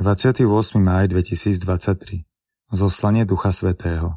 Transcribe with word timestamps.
28. 0.00 0.48
máj 0.80 1.12
2023 1.12 2.24
Zoslanie 2.72 3.28
Ducha 3.28 3.52
Svetého 3.52 4.16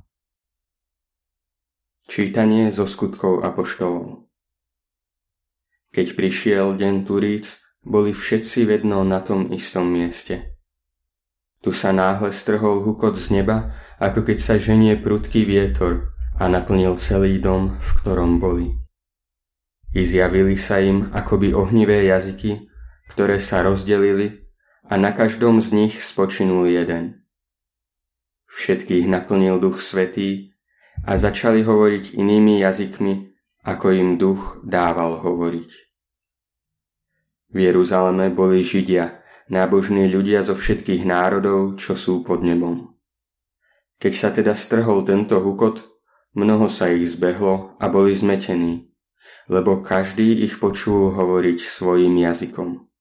Čítanie 2.07 2.71
zo 2.71 2.87
skutkov 2.87 3.43
apoštolov 3.43 4.23
Keď 5.91 6.07
prišiel 6.15 6.79
deň 6.79 7.03
Turíc, 7.03 7.59
boli 7.83 8.15
všetci 8.15 8.63
vedno 8.63 9.03
na 9.03 9.19
tom 9.19 9.51
istom 9.51 9.91
mieste. 9.91 10.55
Tu 11.59 11.75
sa 11.75 11.91
náhle 11.91 12.31
strhol 12.31 12.79
hukot 12.87 13.19
z 13.19 13.43
neba, 13.43 13.75
ako 13.99 14.23
keď 14.23 14.39
sa 14.39 14.55
ženie 14.55 14.95
prudký 14.95 15.43
vietor 15.43 16.15
a 16.39 16.47
naplnil 16.47 16.95
celý 16.95 17.43
dom, 17.43 17.75
v 17.83 17.89
ktorom 17.99 18.39
boli. 18.39 18.71
I 19.91 20.07
zjavili 20.07 20.55
sa 20.55 20.79
im 20.79 21.11
akoby 21.11 21.51
ohnivé 21.51 22.07
jazyky, 22.07 22.71
ktoré 23.11 23.43
sa 23.43 23.67
rozdelili 23.67 24.42
a 24.83 24.99
na 24.99 25.15
každom 25.15 25.63
z 25.63 25.71
nich 25.71 26.03
spočinul 26.03 26.67
jeden. 26.67 27.23
Všetkých 28.51 29.07
naplnil 29.07 29.59
duch 29.59 29.79
svetý 29.79 30.53
a 31.07 31.15
začali 31.15 31.63
hovoriť 31.63 32.19
inými 32.19 32.59
jazykmi, 32.59 33.13
ako 33.63 33.85
im 33.95 34.09
duch 34.19 34.59
dával 34.67 35.23
hovoriť. 35.23 35.71
V 37.53 37.57
Jeruzaleme 37.57 38.29
boli 38.29 38.59
Židia, 38.59 39.23
nábožní 39.47 40.11
ľudia 40.11 40.43
zo 40.43 40.57
všetkých 40.57 41.07
národov, 41.07 41.79
čo 41.79 41.95
sú 41.95 42.21
pod 42.21 42.43
nebom. 42.43 42.99
Keď 44.03 44.13
sa 44.13 44.29
teda 44.35 44.51
strhol 44.51 45.07
tento 45.07 45.39
hukot, 45.39 45.79
mnoho 46.35 46.67
sa 46.67 46.91
ich 46.91 47.07
zbehlo 47.07 47.79
a 47.79 47.87
boli 47.87 48.11
zmetení, 48.11 48.91
lebo 49.47 49.79
každý 49.79 50.43
ich 50.43 50.59
počul 50.59 51.15
hovoriť 51.15 51.57
svojim 51.63 52.19
jazykom 52.19 52.92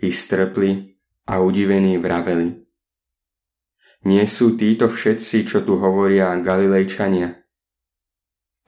i 0.00 0.08
strpli 0.08 0.96
a 1.28 1.40
udivení 1.40 2.00
vraveli. 2.00 2.60
Nie 4.08 4.24
sú 4.24 4.56
títo 4.56 4.88
všetci, 4.88 5.44
čo 5.44 5.60
tu 5.60 5.76
hovoria 5.76 6.32
Galilejčania? 6.40 7.36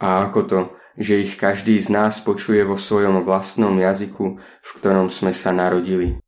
A 0.02 0.28
ako 0.28 0.40
to, 0.44 0.60
že 1.00 1.24
ich 1.24 1.40
každý 1.40 1.80
z 1.80 1.88
nás 1.88 2.20
počuje 2.20 2.60
vo 2.68 2.76
svojom 2.76 3.24
vlastnom 3.24 3.72
jazyku, 3.80 4.36
v 4.38 4.70
ktorom 4.76 5.08
sme 5.08 5.32
sa 5.32 5.54
narodili? 5.56 6.20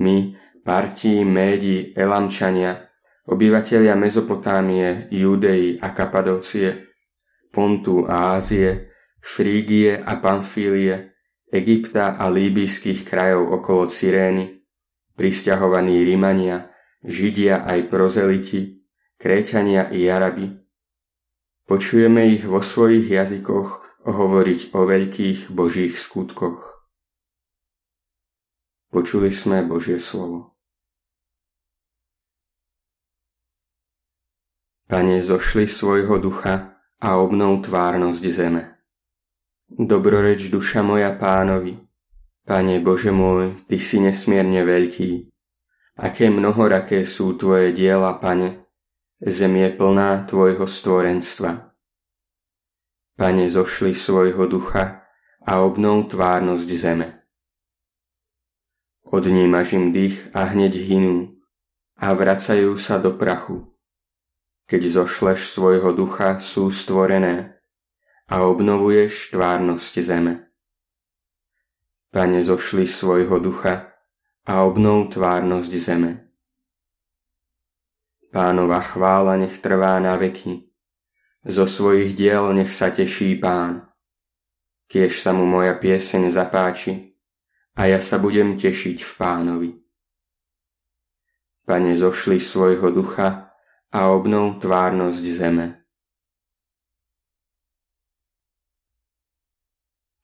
My, 0.00 0.34
Partí, 0.66 1.22
Médi, 1.22 1.94
Elamčania, 1.94 2.90
obyvatelia 3.30 3.94
Mezopotámie, 3.94 5.06
Judei 5.14 5.78
a 5.78 5.94
Kapadócie, 5.94 6.90
Pontu 7.54 8.06
a 8.06 8.34
Ázie, 8.34 8.90
Frígie 9.22 9.98
a 9.98 10.18
Pamfílie, 10.18 11.09
Egypta 11.50 12.14
a 12.14 12.30
líbyjských 12.30 13.02
krajov 13.02 13.50
okolo 13.50 13.90
Cyrény, 13.90 14.62
pristahovaní 15.18 16.06
Rímania, 16.06 16.70
Židia 17.02 17.66
aj 17.66 17.90
prozeliti, 17.90 18.86
Kréťania 19.20 19.90
i 19.92 20.08
Arabi. 20.08 20.52
Počujeme 21.66 22.28
ich 22.32 22.44
vo 22.46 22.64
svojich 22.64 23.08
jazykoch 23.08 24.00
hovoriť 24.04 24.72
o 24.72 24.80
veľkých 24.88 25.52
božích 25.52 25.96
skutkoch. 25.96 26.80
Počuli 28.90 29.30
sme 29.30 29.62
Božie 29.62 30.02
slovo. 30.02 30.58
Pane, 34.90 35.22
zošli 35.22 35.70
svojho 35.70 36.18
ducha 36.18 36.74
a 36.98 37.08
obnov 37.22 37.62
tvárnosť 37.62 38.24
zeme. 38.26 38.79
Dobroreč 39.70 40.50
duša 40.50 40.82
moja 40.82 41.14
pánovi. 41.14 41.78
Pane 42.42 42.82
Bože 42.82 43.14
môj, 43.14 43.54
Ty 43.70 43.78
si 43.78 44.02
nesmierne 44.02 44.66
veľký. 44.66 45.30
Aké 45.94 46.26
mnohoraké 46.26 47.06
sú 47.06 47.38
Tvoje 47.38 47.70
diela, 47.70 48.18
Pane. 48.18 48.66
Zem 49.22 49.54
je 49.62 49.70
plná 49.70 50.26
Tvojho 50.26 50.66
stvorenstva. 50.66 51.70
Pane, 53.14 53.46
zošli 53.46 53.94
svojho 53.94 54.50
ducha 54.50 55.06
a 55.46 55.62
obnov 55.62 56.10
tvárnosť 56.10 56.68
zeme. 56.74 57.22
Odnímaš 59.06 59.78
im 59.78 59.94
dých 59.94 60.34
a 60.34 60.50
hneď 60.50 60.74
hynú 60.82 61.38
a 61.94 62.10
vracajú 62.10 62.74
sa 62.74 62.98
do 62.98 63.14
prachu. 63.14 63.70
Keď 64.66 64.82
zošleš 65.06 65.46
svojho 65.46 65.94
ducha, 65.94 66.42
sú 66.42 66.74
stvorené 66.74 67.59
a 68.30 68.46
obnovuješ 68.46 69.34
tvárnosť 69.34 69.94
zeme. 70.06 70.34
Pane, 72.14 72.38
zošli 72.46 72.86
svojho 72.86 73.42
ducha 73.42 73.90
a 74.46 74.62
obnov 74.62 75.10
tvárnosť 75.10 75.72
zeme. 75.74 76.30
Pánova 78.30 78.78
chvála 78.78 79.34
nech 79.34 79.58
trvá 79.58 79.98
na 79.98 80.14
veky, 80.14 80.70
zo 81.42 81.66
svojich 81.66 82.14
diel 82.14 82.54
nech 82.54 82.70
sa 82.70 82.94
teší 82.94 83.42
pán. 83.42 83.90
Kiež 84.86 85.18
sa 85.18 85.34
mu 85.34 85.46
moja 85.46 85.74
pieseň 85.74 86.30
zapáči 86.30 87.18
a 87.74 87.90
ja 87.90 87.98
sa 87.98 88.22
budem 88.22 88.54
tešiť 88.54 89.02
v 89.02 89.12
pánovi. 89.18 89.70
Pane, 91.66 91.94
zošli 91.98 92.38
svojho 92.38 92.94
ducha 92.94 93.54
a 93.90 94.00
obnov 94.14 94.62
tvárnosť 94.62 95.24
zeme. 95.34 95.79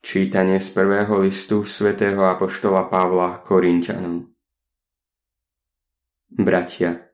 Čítanie 0.07 0.63
z 0.63 0.71
prvého 0.71 1.19
listu 1.19 1.67
svätého 1.67 2.23
Apoštola 2.23 2.87
Pavla 2.87 3.43
Korintianom 3.43 4.23
Bratia, 6.31 7.11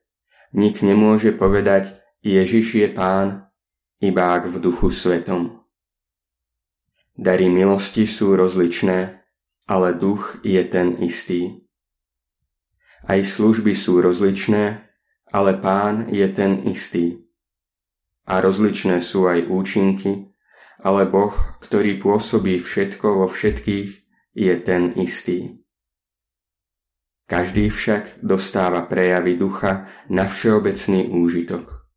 nik 0.53 0.85
nemôže 0.85 1.33
povedať 1.33 1.89
Ježiš 2.21 2.77
je 2.77 2.85
pán, 2.93 3.49
iba 3.97 4.37
ak 4.37 4.45
v 4.45 4.61
duchu 4.61 4.93
svetom. 4.93 5.65
Dary 7.17 7.49
milosti 7.49 8.05
sú 8.05 8.37
rozličné, 8.37 9.25
ale 9.65 9.97
duch 9.97 10.37
je 10.45 10.61
ten 10.61 10.93
istý. 11.01 11.65
Aj 13.09 13.17
služby 13.17 13.73
sú 13.73 14.05
rozličné, 14.05 14.85
ale 15.33 15.57
pán 15.57 16.13
je 16.13 16.29
ten 16.29 16.61
istý. 16.69 17.25
A 18.29 18.37
rozličné 18.37 19.01
sú 19.01 19.25
aj 19.25 19.49
účinky, 19.49 20.32
ale 20.81 21.05
Boh, 21.05 21.33
ktorý 21.61 22.01
pôsobí 22.01 22.57
všetko 22.57 23.23
vo 23.23 23.27
všetkých, 23.29 23.89
je 24.33 24.53
ten 24.63 24.97
istý. 24.97 25.61
Každý 27.29 27.69
však 27.69 28.19
dostáva 28.19 28.83
prejavy 28.83 29.39
ducha 29.39 29.87
na 30.09 30.27
všeobecný 30.27 31.07
úžitok. 31.13 31.87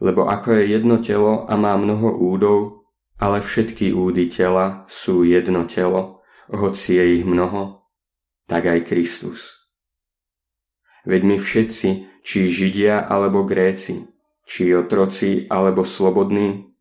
Lebo 0.00 0.28
ako 0.28 0.60
je 0.60 0.64
jedno 0.76 0.96
telo 1.00 1.44
a 1.48 1.56
má 1.56 1.76
mnoho 1.76 2.16
údov, 2.16 2.88
ale 3.16 3.40
všetky 3.40 3.92
údy 3.96 4.28
tela 4.28 4.84
sú 4.88 5.24
jedno 5.24 5.64
telo, 5.64 6.20
hoci 6.52 7.00
je 7.00 7.04
ich 7.20 7.24
mnoho, 7.24 7.84
tak 8.44 8.68
aj 8.68 8.86
Kristus. 8.86 9.56
Veď 11.06 11.22
my 11.22 11.36
všetci, 11.38 11.88
či 12.26 12.50
Židia 12.50 13.06
alebo 13.06 13.46
Gréci, 13.46 14.04
či 14.42 14.74
otroci 14.74 15.46
alebo 15.46 15.86
slobodní, 15.86 16.75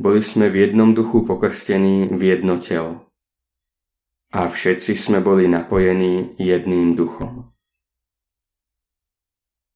boli 0.00 0.24
sme 0.24 0.48
v 0.48 0.64
jednom 0.64 0.96
duchu 0.96 1.28
pokrstení 1.28 2.08
v 2.08 2.22
jedno 2.24 2.56
telo. 2.56 3.12
A 4.32 4.48
všetci 4.48 4.96
sme 4.96 5.20
boli 5.20 5.44
napojení 5.44 6.40
jedným 6.40 6.96
duchom. 6.96 7.52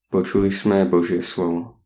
Počuli 0.09 0.49
sme 0.49 0.89
Božie 0.89 1.21
slovo. 1.21 1.85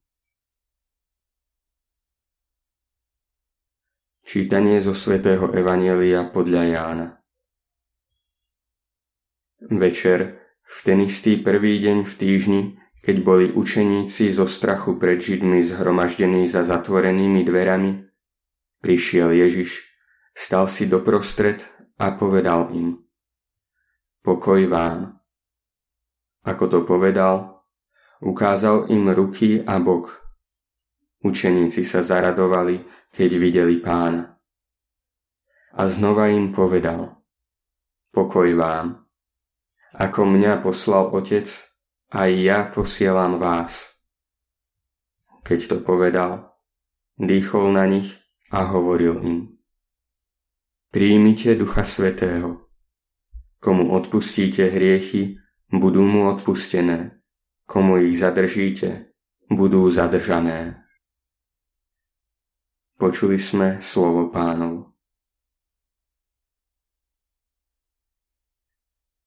Čítanie 4.22 4.78
zo 4.84 4.92
svätého 4.94 5.50
Evanielia 5.50 6.28
podľa 6.28 6.62
Jána 6.68 7.06
Večer, 9.58 10.38
v 10.62 10.78
ten 10.84 11.02
istý 11.02 11.40
prvý 11.40 11.82
deň 11.82 12.06
v 12.06 12.12
týždni, 12.14 12.60
keď 13.02 13.16
boli 13.24 13.46
učeníci 13.50 14.30
zo 14.30 14.46
strachu 14.46 15.00
pred 15.00 15.18
Židmi 15.18 15.64
zhromaždení 15.64 16.46
za 16.46 16.62
zatvorenými 16.62 17.42
dverami, 17.42 18.07
Prišiel 18.78 19.34
Ježiš, 19.34 19.82
stal 20.30 20.70
si 20.70 20.86
doprostred 20.86 21.66
a 21.98 22.14
povedal 22.14 22.70
im 22.70 23.02
Pokoj 24.22 24.70
vám. 24.70 25.18
Ako 26.46 26.64
to 26.70 26.78
povedal, 26.86 27.66
ukázal 28.22 28.86
im 28.86 29.10
ruky 29.10 29.66
a 29.66 29.82
bok. 29.82 30.22
Učeníci 31.26 31.82
sa 31.82 32.06
zaradovali, 32.06 32.86
keď 33.10 33.30
videli 33.34 33.82
pána. 33.82 34.38
A 35.74 35.82
znova 35.90 36.30
im 36.30 36.54
povedal 36.54 37.18
Pokoj 38.14 38.46
vám. 38.54 39.10
Ako 39.98 40.22
mňa 40.22 40.62
poslal 40.62 41.10
Otec, 41.10 41.50
aj 42.14 42.30
ja 42.30 42.62
posielam 42.70 43.42
vás. 43.42 43.98
Keď 45.42 45.60
to 45.66 45.76
povedal, 45.82 46.54
dýchol 47.18 47.74
na 47.74 47.82
nich 47.90 48.27
a 48.50 48.64
hovoril 48.64 49.20
im 49.24 49.58
Príjmite 50.88 51.54
Ducha 51.54 51.84
Svetého. 51.84 52.64
Komu 53.60 53.92
odpustíte 53.92 54.72
hriechy, 54.72 55.36
budú 55.68 56.00
mu 56.00 56.32
odpustené. 56.32 57.20
Komu 57.68 58.00
ich 58.00 58.16
zadržíte, 58.16 59.12
budú 59.52 59.84
zadržané. 59.92 60.80
Počuli 62.96 63.36
sme 63.36 63.84
slovo 63.84 64.32
pánov. 64.32 64.97